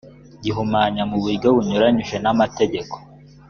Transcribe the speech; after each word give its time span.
gihumanya 0.43 1.01
mu 1.09 1.17
buryo 1.23 1.47
bunyuranyije 1.55 2.15
n’amategeko 2.23 2.95